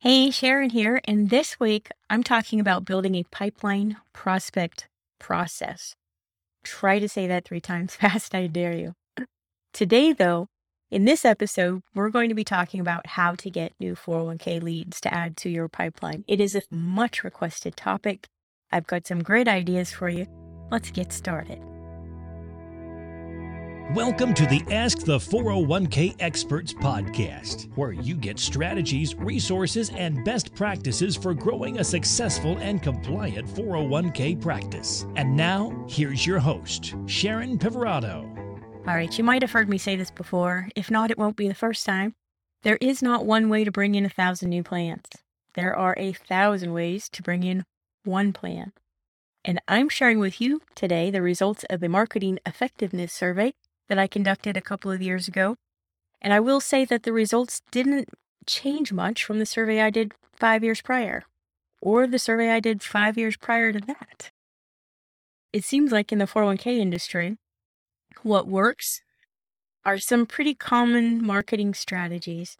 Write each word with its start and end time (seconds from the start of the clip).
Hey, 0.00 0.30
Sharon 0.30 0.70
here. 0.70 1.00
And 1.06 1.28
this 1.28 1.58
week, 1.58 1.88
I'm 2.08 2.22
talking 2.22 2.60
about 2.60 2.84
building 2.84 3.16
a 3.16 3.24
pipeline 3.32 3.96
prospect 4.12 4.86
process. 5.18 5.96
Try 6.62 7.00
to 7.00 7.08
say 7.08 7.26
that 7.26 7.44
three 7.44 7.60
times 7.60 7.94
fast, 8.00 8.32
I 8.32 8.46
dare 8.46 8.74
you. 8.74 8.94
Today, 9.72 10.12
though, 10.12 10.46
in 10.88 11.04
this 11.04 11.24
episode, 11.24 11.82
we're 11.96 12.10
going 12.10 12.28
to 12.28 12.36
be 12.36 12.44
talking 12.44 12.78
about 12.78 13.08
how 13.08 13.34
to 13.34 13.50
get 13.50 13.72
new 13.80 13.96
401k 13.96 14.62
leads 14.62 15.00
to 15.00 15.12
add 15.12 15.36
to 15.38 15.50
your 15.50 15.66
pipeline. 15.68 16.22
It 16.28 16.40
is 16.40 16.54
a 16.54 16.62
much 16.70 17.24
requested 17.24 17.76
topic. 17.76 18.28
I've 18.70 18.86
got 18.86 19.04
some 19.04 19.24
great 19.24 19.48
ideas 19.48 19.90
for 19.90 20.08
you. 20.08 20.28
Let's 20.70 20.92
get 20.92 21.12
started. 21.12 21.60
Welcome 23.94 24.34
to 24.34 24.44
the 24.44 24.62
Ask 24.70 24.98
the 25.06 25.16
401k 25.16 26.16
Experts 26.20 26.74
podcast, 26.74 27.74
where 27.74 27.92
you 27.92 28.16
get 28.16 28.38
strategies, 28.38 29.14
resources, 29.14 29.88
and 29.88 30.22
best 30.26 30.54
practices 30.54 31.16
for 31.16 31.32
growing 31.32 31.78
a 31.78 31.84
successful 31.84 32.58
and 32.58 32.82
compliant 32.82 33.48
401k 33.48 34.42
practice. 34.42 35.06
And 35.16 35.34
now, 35.34 35.86
here's 35.88 36.26
your 36.26 36.38
host, 36.38 36.96
Sharon 37.06 37.58
Pivirotto. 37.58 38.28
All 38.86 38.94
right, 38.94 39.16
you 39.16 39.24
might 39.24 39.40
have 39.40 39.52
heard 39.52 39.70
me 39.70 39.78
say 39.78 39.96
this 39.96 40.10
before. 40.10 40.68
If 40.76 40.90
not, 40.90 41.10
it 41.10 41.16
won't 41.16 41.36
be 41.36 41.48
the 41.48 41.54
first 41.54 41.86
time. 41.86 42.14
There 42.64 42.78
is 42.82 43.02
not 43.02 43.24
one 43.24 43.48
way 43.48 43.64
to 43.64 43.72
bring 43.72 43.94
in 43.94 44.04
a 44.04 44.10
thousand 44.10 44.50
new 44.50 44.62
plans. 44.62 45.06
There 45.54 45.74
are 45.74 45.94
a 45.96 46.12
thousand 46.12 46.74
ways 46.74 47.08
to 47.08 47.22
bring 47.22 47.42
in 47.42 47.64
one 48.04 48.34
plan. 48.34 48.72
And 49.46 49.62
I'm 49.66 49.88
sharing 49.88 50.18
with 50.18 50.42
you 50.42 50.60
today 50.74 51.10
the 51.10 51.22
results 51.22 51.64
of 51.70 51.82
a 51.82 51.88
marketing 51.88 52.38
effectiveness 52.44 53.14
survey 53.14 53.54
that 53.88 53.98
I 53.98 54.06
conducted 54.06 54.56
a 54.56 54.62
couple 54.62 54.90
of 54.90 55.02
years 55.02 55.28
ago. 55.28 55.56
And 56.20 56.32
I 56.32 56.40
will 56.40 56.60
say 56.60 56.84
that 56.84 57.04
the 57.04 57.12
results 57.12 57.62
didn't 57.70 58.08
change 58.46 58.92
much 58.92 59.24
from 59.24 59.38
the 59.38 59.46
survey 59.46 59.80
I 59.80 59.90
did 59.90 60.12
five 60.36 60.64
years 60.64 60.80
prior 60.80 61.24
or 61.80 62.06
the 62.06 62.18
survey 62.18 62.50
I 62.50 62.60
did 62.60 62.82
five 62.82 63.16
years 63.16 63.36
prior 63.36 63.72
to 63.72 63.80
that. 63.80 64.30
It 65.52 65.64
seems 65.64 65.92
like 65.92 66.12
in 66.12 66.18
the 66.18 66.26
401k 66.26 66.78
industry, 66.78 67.38
what 68.22 68.46
works 68.46 69.00
are 69.84 69.98
some 69.98 70.26
pretty 70.26 70.54
common 70.54 71.24
marketing 71.24 71.74
strategies. 71.74 72.56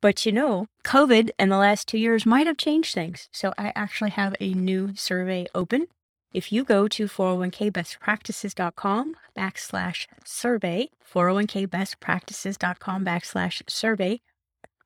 But 0.00 0.24
you 0.24 0.32
know, 0.32 0.66
COVID 0.84 1.30
and 1.38 1.50
the 1.50 1.58
last 1.58 1.86
two 1.88 1.98
years 1.98 2.24
might 2.24 2.46
have 2.46 2.56
changed 2.56 2.94
things. 2.94 3.28
So 3.32 3.52
I 3.58 3.72
actually 3.74 4.10
have 4.10 4.34
a 4.40 4.54
new 4.54 4.94
survey 4.94 5.46
open 5.54 5.86
if 6.32 6.52
you 6.52 6.64
go 6.64 6.88
to 6.88 7.06
401kbestpractices.com 7.06 9.16
backslash 9.36 10.06
survey, 10.24 10.88
401kbestpractices.com 11.12 13.04
backslash 13.04 13.62
survey, 13.68 14.20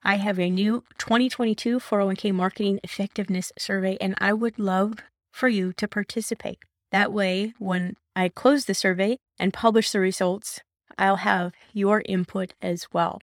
I 0.02 0.16
have 0.16 0.38
a 0.38 0.50
new 0.50 0.84
2022 0.98 1.80
401k 1.80 2.32
marketing 2.32 2.80
effectiveness 2.84 3.52
survey, 3.58 3.96
and 4.00 4.14
I 4.18 4.32
would 4.32 4.58
love 4.58 4.98
for 5.32 5.48
you 5.48 5.72
to 5.74 5.88
participate. 5.88 6.58
That 6.92 7.12
way, 7.12 7.54
when 7.58 7.96
I 8.14 8.28
close 8.28 8.66
the 8.66 8.74
survey 8.74 9.18
and 9.38 9.52
publish 9.52 9.90
the 9.90 10.00
results, 10.00 10.60
I'll 10.98 11.16
have 11.16 11.52
your 11.72 12.02
input 12.06 12.54
as 12.62 12.86
well. 12.92 13.20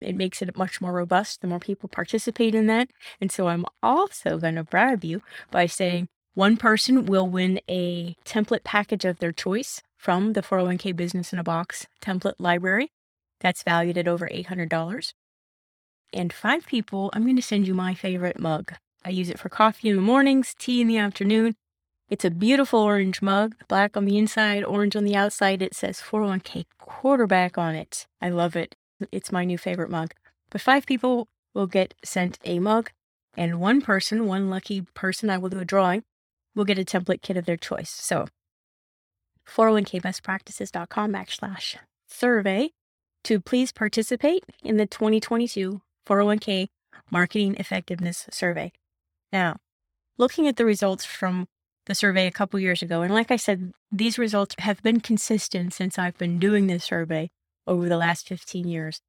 It 0.00 0.16
makes 0.16 0.42
it 0.42 0.56
much 0.56 0.80
more 0.80 0.92
robust 0.92 1.40
the 1.40 1.46
more 1.46 1.58
people 1.58 1.88
participate 1.88 2.54
in 2.54 2.66
that. 2.66 2.88
And 3.20 3.30
so 3.30 3.48
I'm 3.48 3.66
also 3.82 4.38
going 4.38 4.54
to 4.54 4.64
bribe 4.64 5.04
you 5.04 5.22
by 5.50 5.66
saying, 5.66 6.08
one 6.34 6.56
person 6.56 7.06
will 7.06 7.26
win 7.26 7.60
a 7.68 8.16
template 8.24 8.64
package 8.64 9.04
of 9.04 9.18
their 9.18 9.32
choice 9.32 9.82
from 9.96 10.34
the 10.34 10.42
401k 10.42 10.94
Business 10.94 11.32
in 11.32 11.38
a 11.38 11.44
Box 11.44 11.86
template 12.00 12.34
library. 12.38 12.92
That's 13.40 13.62
valued 13.62 13.98
at 13.98 14.08
over 14.08 14.28
$800. 14.28 15.12
And 16.12 16.32
five 16.32 16.66
people, 16.66 17.10
I'm 17.12 17.24
going 17.24 17.36
to 17.36 17.42
send 17.42 17.66
you 17.66 17.74
my 17.74 17.94
favorite 17.94 18.38
mug. 18.38 18.72
I 19.04 19.10
use 19.10 19.28
it 19.28 19.38
for 19.38 19.48
coffee 19.48 19.88
in 19.88 19.96
the 19.96 20.02
mornings, 20.02 20.54
tea 20.58 20.80
in 20.80 20.88
the 20.88 20.98
afternoon. 20.98 21.54
It's 22.08 22.24
a 22.24 22.30
beautiful 22.30 22.80
orange 22.80 23.20
mug, 23.20 23.54
black 23.68 23.96
on 23.96 24.06
the 24.06 24.16
inside, 24.16 24.64
orange 24.64 24.96
on 24.96 25.04
the 25.04 25.16
outside. 25.16 25.60
It 25.60 25.74
says 25.74 26.00
401k 26.00 26.64
quarterback 26.78 27.58
on 27.58 27.74
it. 27.74 28.06
I 28.22 28.30
love 28.30 28.56
it. 28.56 28.76
It's 29.12 29.30
my 29.30 29.44
new 29.44 29.58
favorite 29.58 29.90
mug. 29.90 30.14
But 30.50 30.62
five 30.62 30.86
people 30.86 31.28
will 31.54 31.66
get 31.66 31.94
sent 32.02 32.38
a 32.44 32.58
mug, 32.58 32.90
and 33.36 33.60
one 33.60 33.80
person, 33.82 34.26
one 34.26 34.48
lucky 34.48 34.82
person, 34.94 35.28
I 35.28 35.38
will 35.38 35.50
do 35.50 35.60
a 35.60 35.64
drawing, 35.64 36.02
will 36.58 36.66
get 36.66 36.78
a 36.78 36.84
template 36.84 37.22
kit 37.22 37.38
of 37.38 37.46
their 37.46 37.56
choice. 37.56 37.88
So 37.88 38.26
401kbestpractices.com 39.48 41.12
backslash 41.12 41.76
survey 42.08 42.70
to 43.24 43.40
please 43.40 43.72
participate 43.72 44.44
in 44.62 44.76
the 44.76 44.86
2022 44.86 45.80
401k 46.06 46.68
marketing 47.10 47.54
effectiveness 47.58 48.26
survey. 48.30 48.72
Now, 49.32 49.56
looking 50.18 50.46
at 50.48 50.56
the 50.56 50.64
results 50.64 51.04
from 51.04 51.46
the 51.86 51.94
survey 51.94 52.26
a 52.26 52.32
couple 52.32 52.58
years 52.60 52.82
ago, 52.82 53.02
and 53.02 53.14
like 53.14 53.30
I 53.30 53.36
said, 53.36 53.72
these 53.90 54.18
results 54.18 54.54
have 54.58 54.82
been 54.82 55.00
consistent 55.00 55.72
since 55.72 55.98
I've 55.98 56.18
been 56.18 56.38
doing 56.38 56.66
this 56.66 56.84
survey 56.84 57.30
over 57.66 57.88
the 57.88 57.96
last 57.96 58.28
15 58.28 58.66
years. 58.66 59.00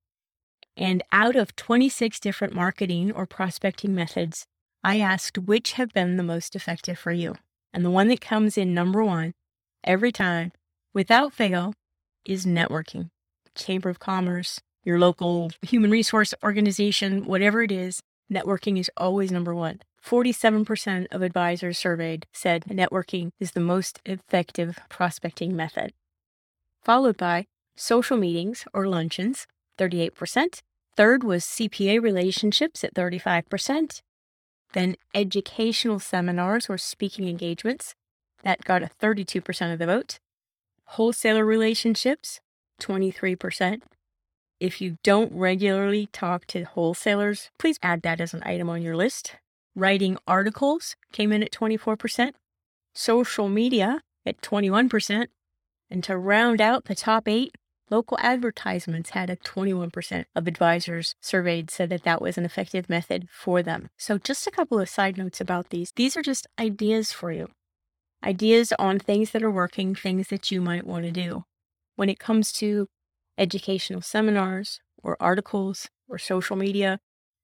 And 0.77 1.03
out 1.11 1.35
of 1.35 1.55
26 1.55 2.19
different 2.19 2.53
marketing 2.53 3.11
or 3.11 3.25
prospecting 3.25 3.95
methods, 3.95 4.45
I 4.83 4.99
asked 4.99 5.37
which 5.37 5.73
have 5.73 5.93
been 5.93 6.17
the 6.17 6.23
most 6.23 6.55
effective 6.55 6.97
for 6.97 7.11
you. 7.11 7.35
And 7.73 7.85
the 7.85 7.91
one 7.91 8.07
that 8.07 8.21
comes 8.21 8.57
in 8.57 8.73
number 8.73 9.03
one 9.03 9.33
every 9.83 10.11
time, 10.11 10.51
without 10.93 11.33
fail, 11.33 11.73
is 12.25 12.45
networking. 12.45 13.09
Chamber 13.55 13.89
of 13.89 13.99
Commerce, 13.99 14.59
your 14.83 14.99
local 14.99 15.51
human 15.61 15.91
resource 15.91 16.33
organization, 16.43 17.25
whatever 17.25 17.61
it 17.61 17.71
is, 17.71 18.01
networking 18.31 18.79
is 18.79 18.89
always 18.97 19.31
number 19.31 19.53
one. 19.53 19.81
47% 20.03 21.07
of 21.11 21.21
advisors 21.21 21.77
surveyed 21.77 22.25
said 22.31 22.63
networking 22.65 23.31
is 23.39 23.51
the 23.51 23.59
most 23.59 23.99
effective 24.05 24.79
prospecting 24.87 25.55
method, 25.55 25.93
followed 26.81 27.17
by 27.17 27.47
social 27.75 28.17
meetings 28.17 28.65
or 28.73 28.87
luncheons, 28.87 29.45
38%. 29.77 30.61
Third 30.95 31.23
was 31.23 31.43
CPA 31.43 32.01
relationships 32.01 32.83
at 32.83 32.93
35%. 32.93 34.01
Then 34.73 34.95
educational 35.13 35.99
seminars 35.99 36.69
or 36.69 36.77
speaking 36.77 37.27
engagements, 37.27 37.95
that 38.43 38.63
got 38.63 38.83
a 38.83 38.89
32% 39.01 39.73
of 39.73 39.79
the 39.79 39.85
vote. 39.85 40.19
Wholesaler 40.85 41.45
relationships, 41.45 42.39
23%. 42.81 43.81
If 44.59 44.81
you 44.81 44.97
don't 45.03 45.31
regularly 45.31 46.09
talk 46.11 46.45
to 46.47 46.63
wholesalers, 46.63 47.49
please 47.57 47.79
add 47.81 48.01
that 48.01 48.19
as 48.19 48.33
an 48.33 48.43
item 48.45 48.69
on 48.69 48.81
your 48.81 48.95
list. 48.95 49.35
Writing 49.75 50.17
articles 50.27 50.95
came 51.11 51.31
in 51.31 51.43
at 51.43 51.51
24%. 51.51 52.31
Social 52.93 53.47
media 53.47 54.01
at 54.25 54.41
21%. 54.41 55.27
And 55.89 56.03
to 56.03 56.17
round 56.17 56.59
out 56.61 56.85
the 56.85 56.95
top 56.95 57.27
eight, 57.27 57.55
Local 57.89 58.17
advertisements 58.21 59.11
had 59.11 59.29
a 59.29 59.35
21% 59.35 60.25
of 60.35 60.47
advisors 60.47 61.15
surveyed 61.21 61.71
said 61.71 61.89
that 61.89 62.03
that 62.03 62.21
was 62.21 62.37
an 62.37 62.45
effective 62.45 62.87
method 62.87 63.27
for 63.31 63.63
them. 63.63 63.89
So, 63.97 64.19
just 64.19 64.45
a 64.45 64.51
couple 64.51 64.79
of 64.79 64.89
side 64.89 65.17
notes 65.17 65.41
about 65.41 65.69
these. 65.69 65.91
These 65.95 66.15
are 66.15 66.21
just 66.21 66.47
ideas 66.59 67.11
for 67.11 67.31
you 67.31 67.49
ideas 68.23 68.73
on 68.77 68.99
things 68.99 69.31
that 69.31 69.43
are 69.43 69.51
working, 69.51 69.95
things 69.95 70.27
that 70.27 70.51
you 70.51 70.61
might 70.61 70.85
want 70.85 71.05
to 71.05 71.11
do. 71.11 71.45
When 71.95 72.09
it 72.09 72.19
comes 72.19 72.51
to 72.53 72.87
educational 73.37 74.01
seminars 74.01 74.81
or 75.01 75.17
articles 75.19 75.89
or 76.07 76.17
social 76.17 76.55
media 76.55 76.99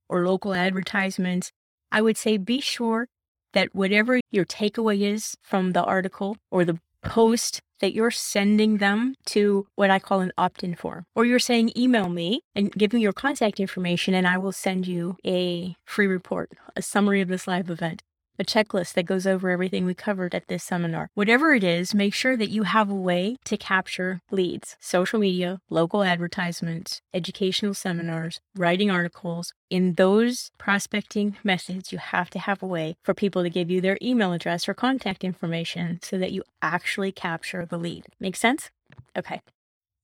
or 0.09 0.25
local 0.25 0.53
advertisements, 0.53 1.51
I 1.91 2.01
would 2.01 2.17
say 2.17 2.37
be 2.37 2.59
sure 2.59 3.07
that 3.53 3.73
whatever 3.73 4.19
your 4.31 4.45
takeaway 4.45 5.01
is 5.01 5.35
from 5.41 5.71
the 5.71 5.83
article 5.83 6.37
or 6.51 6.65
the 6.65 6.79
post 7.05 7.61
that 7.79 7.93
you're 7.93 8.11
sending 8.11 8.77
them 8.77 9.15
to 9.25 9.67
what 9.75 9.89
I 9.89 9.99
call 9.99 10.21
an 10.21 10.31
opt 10.37 10.63
in 10.63 10.75
form. 10.75 11.05
Or 11.15 11.25
you're 11.25 11.39
saying, 11.39 11.71
email 11.77 12.09
me 12.09 12.41
and 12.55 12.71
give 12.71 12.93
me 12.93 13.01
your 13.01 13.13
contact 13.13 13.59
information, 13.59 14.13
and 14.13 14.27
I 14.27 14.37
will 14.37 14.51
send 14.51 14.87
you 14.87 15.17
a 15.25 15.75
free 15.85 16.07
report, 16.07 16.51
a 16.75 16.81
summary 16.81 17.21
of 17.21 17.27
this 17.27 17.47
live 17.47 17.69
event 17.69 18.01
a 18.37 18.43
checklist 18.43 18.93
that 18.93 19.05
goes 19.05 19.25
over 19.25 19.49
everything 19.49 19.85
we 19.85 19.93
covered 19.93 20.35
at 20.35 20.47
this 20.47 20.63
seminar. 20.63 21.09
Whatever 21.13 21.53
it 21.53 21.63
is, 21.63 21.93
make 21.93 22.13
sure 22.13 22.37
that 22.37 22.49
you 22.49 22.63
have 22.63 22.89
a 22.89 22.95
way 22.95 23.37
to 23.45 23.57
capture 23.57 24.21
leads 24.31 24.75
social 24.79 25.19
media, 25.19 25.59
local 25.69 26.03
advertisements, 26.03 27.01
educational 27.13 27.73
seminars, 27.73 28.39
writing 28.55 28.91
articles. 28.91 29.53
In 29.69 29.93
those 29.93 30.51
prospecting 30.57 31.37
methods, 31.43 31.91
you 31.91 31.97
have 31.97 32.29
to 32.31 32.39
have 32.39 32.61
a 32.61 32.67
way 32.67 32.95
for 33.03 33.13
people 33.13 33.43
to 33.43 33.49
give 33.49 33.71
you 33.71 33.81
their 33.81 33.97
email 34.01 34.33
address 34.33 34.67
or 34.67 34.73
contact 34.73 35.23
information 35.23 35.99
so 36.01 36.17
that 36.17 36.31
you 36.31 36.43
actually 36.61 37.11
capture 37.11 37.65
the 37.65 37.77
lead. 37.77 38.05
Make 38.19 38.35
sense? 38.35 38.69
Okay. 39.17 39.41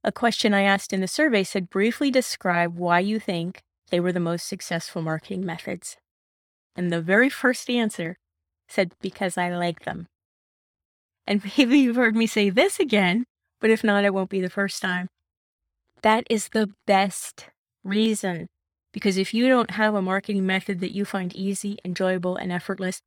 A 0.04 0.12
question 0.12 0.54
I 0.54 0.64
asked 0.64 0.94
in 0.94 1.02
the 1.02 1.08
survey 1.08 1.44
said 1.44 1.70
briefly 1.70 2.10
describe 2.10 2.76
why 2.76 3.00
you 3.00 3.20
think 3.20 3.62
they 3.92 4.00
were 4.00 4.12
the 4.12 4.20
most 4.20 4.48
successful 4.48 5.02
marketing 5.02 5.46
methods. 5.46 5.98
And 6.76 6.92
the 6.92 7.02
very 7.02 7.30
first 7.30 7.70
answer 7.70 8.18
said, 8.72 8.94
because 9.02 9.38
I 9.38 9.50
like 9.50 9.84
them. 9.86 10.08
And 11.28 11.44
maybe 11.58 11.80
you've 11.80 11.96
heard 11.96 12.16
me 12.16 12.28
say 12.28 12.50
this 12.50 12.80
again, 12.80 13.26
but 13.60 13.70
if 13.70 13.84
not, 13.84 14.06
it 14.06 14.14
won't 14.14 14.30
be 14.30 14.42
the 14.42 14.50
first 14.50 14.82
time. 14.82 15.08
That 16.02 16.26
is 16.30 16.50
the 16.50 16.70
best 16.88 17.48
reason 17.84 18.48
Because 18.94 19.18
if 19.18 19.34
you 19.34 19.48
don't 19.48 19.72
have 19.72 19.96
a 19.96 20.02
marketing 20.02 20.46
method 20.46 20.82
that 20.82 20.94
you 20.94 21.06
find 21.06 21.34
easy, 21.36 21.78
enjoyable, 21.86 22.36
and 22.36 22.52
effortless, 22.52 23.02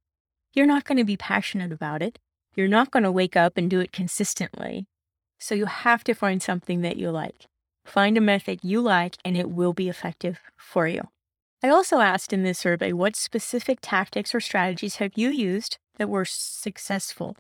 you're 0.55 0.67
not 0.67 0.85
going 0.85 0.97
to 0.99 1.05
be 1.05 1.17
passionate 1.17 1.73
about 1.73 2.01
it. 2.01 2.19
You're 2.55 2.69
not 2.69 2.91
going 2.91 3.03
to 3.03 3.13
wake 3.13 3.37
up 3.37 3.59
and 3.59 3.69
do 3.69 3.81
it 3.81 3.93
consistently. 3.93 4.87
So 5.39 5.55
you 5.55 5.67
have 5.67 6.03
to 6.05 6.15
find 6.15 6.43
something 6.43 6.81
that 6.81 6.97
you 6.97 7.11
like. 7.11 7.47
Find 7.85 8.17
a 8.17 8.21
method 8.23 8.61
you 8.63 8.81
like, 8.81 9.17
and 9.25 9.37
it 9.37 9.51
will 9.51 9.75
be 9.75 9.91
effective 9.91 10.41
for 10.57 10.89
you. 10.89 11.09
I 11.65 11.71
also 11.71 12.01
asked 12.01 12.35
in 12.35 12.43
this 12.43 12.59
survey 12.59 12.93
what 12.93 13.17
specific 13.17 13.79
tactics 13.81 14.35
or 14.35 14.41
strategies 14.41 14.97
have 14.97 15.13
you 15.17 15.31
used 15.31 15.79
that 15.97 16.11
were 16.11 16.27
successful? 16.27 17.39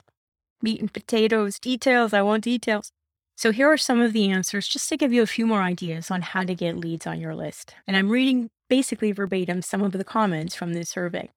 Meat 0.63 0.81
and 0.81 0.91
potatoes, 0.91 1.59
details, 1.59 2.15
I 2.15 2.23
want 2.23 2.45
details. 2.45 2.91
So 3.37 3.53
here 3.53 3.71
are 3.71 3.77
some 3.77 4.01
of 4.01 4.15
the 4.15 4.31
answers 4.31 4.67
just 4.67 4.89
to 4.89 4.97
give 4.97 5.13
you 5.13 5.21
a 5.21 5.27
few 5.27 5.47
more 5.47 5.61
ideas 5.61 6.11
on 6.11 6.23
how 6.23 6.43
to 6.43 6.55
get 6.55 6.79
leads 6.79 7.07
on 7.07 7.21
your 7.21 7.35
list. 7.35 7.75
And 7.87 7.99
I'm 7.99 8.09
reading 8.09 8.49
basically 8.71 9.13
verbatim 9.13 9.61
some 9.61 9.83
of 9.83 9.93
the 9.93 10.05
comments 10.05 10.55
from 10.55 10.73
this 10.73 10.89
survey. 10.89 11.29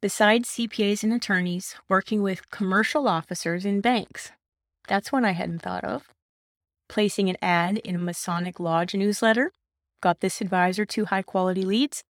Besides 0.00 0.48
CPAs 0.50 1.02
and 1.02 1.12
attorneys, 1.12 1.74
working 1.88 2.22
with 2.22 2.52
commercial 2.52 3.08
officers 3.08 3.64
in 3.64 3.80
banks. 3.80 4.30
That's 4.86 5.10
one 5.10 5.24
I 5.24 5.32
hadn't 5.32 5.62
thought 5.62 5.82
of. 5.82 6.04
Placing 6.88 7.28
an 7.28 7.36
ad 7.42 7.78
in 7.78 7.96
a 7.96 7.98
Masonic 7.98 8.60
Lodge 8.60 8.94
newsletter. 8.94 9.50
Got 10.00 10.20
this 10.20 10.40
advisor 10.40 10.84
two 10.84 11.06
high 11.06 11.22
quality 11.22 11.62
leads. 11.62 12.04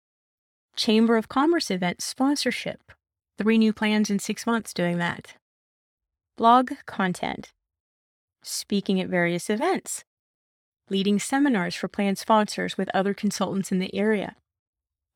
Chamber 0.78 1.18
of 1.18 1.28
Commerce 1.28 1.72
event 1.72 2.04
sponsorship. 2.04 2.92
Three 3.40 3.58
new 3.58 3.74
plans 3.74 4.12
in 4.12 4.20
six 4.20 4.46
months 4.46 4.76
doing 4.76 5.00
that. 5.00 5.34
Blog 6.38 6.72
content 6.86 7.52
speaking 8.44 9.02
at 9.02 9.10
various 9.10 9.50
events, 9.50 10.06
leading 10.90 11.20
seminars 11.20 11.74
for 11.74 11.88
plan 11.88 12.16
sponsors 12.16 12.78
with 12.78 12.92
other 12.94 13.16
consultants 13.16 13.72
in 13.72 13.80
the 13.80 13.94
area. 13.96 14.36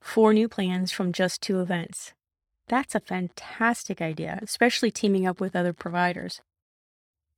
Four 0.01 0.33
new 0.33 0.49
plans 0.49 0.91
from 0.91 1.13
just 1.13 1.41
two 1.41 1.61
events. 1.61 2.13
That's 2.67 2.95
a 2.95 2.99
fantastic 2.99 4.01
idea, 4.01 4.39
especially 4.41 4.89
teaming 4.89 5.27
up 5.27 5.39
with 5.39 5.55
other 5.55 5.73
providers. 5.73 6.41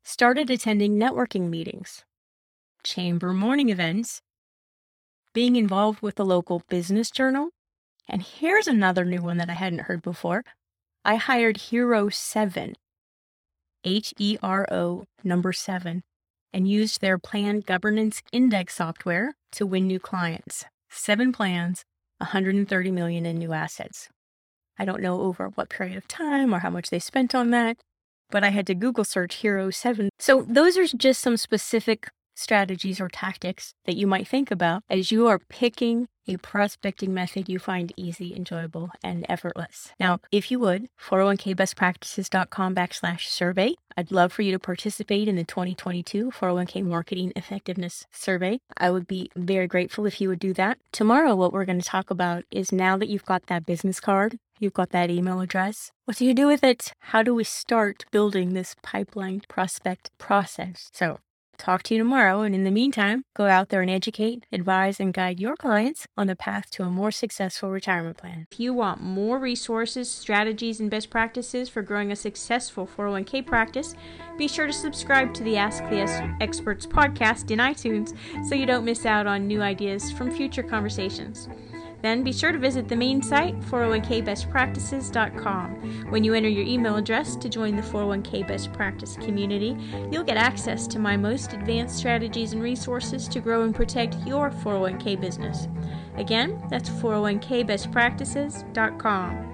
Started 0.01 0.49
attending 0.49 0.97
networking 0.97 1.49
meetings, 1.49 2.05
chamber 2.83 3.33
morning 3.33 3.67
events, 3.67 4.21
being 5.33 5.57
involved 5.57 6.01
with 6.01 6.15
the 6.15 6.25
local 6.25 6.63
business 6.69 7.11
journal. 7.11 7.49
And 8.07 8.21
here's 8.21 8.67
another 8.67 9.05
new 9.05 9.21
one 9.21 9.37
that 9.37 9.49
I 9.49 9.53
hadn't 9.53 9.81
heard 9.81 10.01
before. 10.01 10.43
I 11.05 11.15
hired 11.15 11.57
Hero 11.57 12.09
7 12.09 12.75
H 13.83 14.13
E 14.17 14.37
R 14.41 14.65
O 14.71 15.05
number 15.23 15.53
seven, 15.53 16.03
and 16.53 16.67
used 16.67 17.01
their 17.01 17.17
plan 17.17 17.59
governance 17.59 18.21
index 18.31 18.75
software 18.75 19.35
to 19.53 19.65
win 19.65 19.87
new 19.87 19.99
clients. 19.99 20.65
Seven 20.89 21.31
plans, 21.31 21.83
130 22.19 22.91
million 22.91 23.25
in 23.25 23.37
new 23.37 23.53
assets. 23.53 24.09
I 24.77 24.85
don't 24.85 25.01
know 25.01 25.21
over 25.21 25.49
what 25.49 25.69
period 25.69 25.97
of 25.97 26.07
time 26.07 26.53
or 26.53 26.59
how 26.59 26.69
much 26.69 26.89
they 26.89 26.99
spent 26.99 27.35
on 27.35 27.51
that, 27.51 27.77
but 28.29 28.43
I 28.43 28.49
had 28.49 28.67
to 28.67 28.75
Google 28.75 29.03
search 29.03 29.35
Hero 29.35 29.69
7. 29.69 30.09
So 30.19 30.45
those 30.47 30.77
are 30.77 30.87
just 30.87 31.21
some 31.21 31.37
specific 31.37 32.09
strategies 32.35 32.99
or 32.99 33.09
tactics 33.09 33.73
that 33.85 33.95
you 33.95 34.07
might 34.07 34.27
think 34.27 34.51
about 34.51 34.83
as 34.89 35.11
you 35.11 35.27
are 35.27 35.39
picking 35.39 36.07
a 36.27 36.37
prospecting 36.37 37.13
method 37.13 37.49
you 37.49 37.59
find 37.59 37.91
easy, 37.97 38.35
enjoyable, 38.35 38.89
and 39.03 39.25
effortless. 39.27 39.91
Now, 39.99 40.19
if 40.31 40.51
you 40.51 40.59
would, 40.59 40.87
401kbestpractices.com 41.01 42.75
backslash 42.75 43.27
survey. 43.27 43.75
I'd 43.97 44.11
love 44.11 44.31
for 44.33 44.41
you 44.41 44.51
to 44.53 44.59
participate 44.59 45.27
in 45.27 45.35
the 45.35 45.43
2022 45.43 46.31
401k 46.31 46.83
Marketing 46.83 47.33
Effectiveness 47.35 48.05
Survey. 48.11 48.59
I 48.77 48.89
would 48.89 49.07
be 49.07 49.29
very 49.35 49.67
grateful 49.67 50.05
if 50.05 50.19
you 50.19 50.29
would 50.29 50.39
do 50.39 50.53
that. 50.53 50.77
Tomorrow, 50.91 51.35
what 51.35 51.53
we're 51.53 51.65
going 51.65 51.81
to 51.81 51.85
talk 51.85 52.09
about 52.09 52.43
is 52.49 52.71
now 52.71 52.97
that 52.97 53.09
you've 53.09 53.25
got 53.25 53.47
that 53.47 53.65
business 53.65 53.99
card, 53.99 54.39
you've 54.59 54.73
got 54.73 54.89
that 54.91 55.11
email 55.11 55.41
address, 55.41 55.91
what 56.05 56.17
do 56.17 56.25
you 56.25 56.33
do 56.33 56.47
with 56.47 56.63
it? 56.63 56.93
How 56.99 57.21
do 57.21 57.35
we 57.35 57.43
start 57.43 58.05
building 58.11 58.53
this 58.53 58.75
pipeline 58.81 59.41
prospect 59.47 60.11
process? 60.17 60.89
So 60.93 61.19
Talk 61.57 61.83
to 61.83 61.93
you 61.93 61.97
tomorrow. 61.97 62.41
And 62.41 62.53
in 62.53 62.63
the 62.63 62.71
meantime, 62.71 63.25
go 63.35 63.45
out 63.45 63.69
there 63.69 63.81
and 63.81 63.89
educate, 63.89 64.45
advise, 64.51 64.99
and 64.99 65.13
guide 65.13 65.39
your 65.39 65.55
clients 65.55 66.07
on 66.17 66.27
the 66.27 66.35
path 66.35 66.69
to 66.71 66.83
a 66.83 66.89
more 66.89 67.11
successful 67.11 67.69
retirement 67.69 68.17
plan. 68.17 68.47
If 68.51 68.59
you 68.59 68.73
want 68.73 69.01
more 69.01 69.39
resources, 69.39 70.09
strategies, 70.09 70.79
and 70.79 70.89
best 70.89 71.09
practices 71.09 71.69
for 71.69 71.81
growing 71.81 72.11
a 72.11 72.15
successful 72.15 72.87
401k 72.87 73.45
practice, 73.45 73.95
be 74.37 74.47
sure 74.47 74.67
to 74.67 74.73
subscribe 74.73 75.33
to 75.35 75.43
the 75.43 75.57
Ask 75.57 75.83
the 75.89 76.01
Experts 76.41 76.85
podcast 76.85 77.51
in 77.51 77.59
iTunes 77.59 78.15
so 78.47 78.55
you 78.55 78.65
don't 78.65 78.85
miss 78.85 79.05
out 79.05 79.27
on 79.27 79.47
new 79.47 79.61
ideas 79.61 80.11
from 80.11 80.31
future 80.31 80.63
conversations. 80.63 81.47
Then 82.03 82.21
be 82.21 82.31
sure 82.33 82.51
to 82.51 82.59
visit 82.59 82.87
the 82.89 82.97
main 82.97 83.23
site, 83.23 83.57
401kbestpractices.com. 83.61 86.11
When 86.11 86.25
you 86.25 86.33
enter 86.33 86.49
your 86.49 86.65
email 86.65 86.97
address 86.97 87.37
to 87.37 87.47
join 87.47 87.77
the 87.77 87.81
401k 87.81 88.45
Best 88.45 88.73
Practice 88.73 89.15
community, 89.15 89.77
you'll 90.11 90.25
get 90.25 90.35
access 90.35 90.85
to 90.87 90.99
my 90.99 91.15
most 91.15 91.53
advanced 91.53 91.95
strategies 91.95 92.51
and 92.51 92.61
resources 92.61 93.29
to 93.29 93.39
grow 93.39 93.63
and 93.63 93.73
protect 93.73 94.17
your 94.27 94.51
401k 94.51 95.21
business. 95.21 95.69
Again, 96.17 96.61
that's 96.69 96.89
401kbestpractices.com. 96.89 99.52